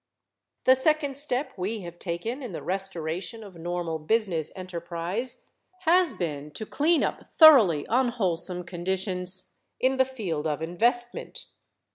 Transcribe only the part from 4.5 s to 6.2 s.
enterprise has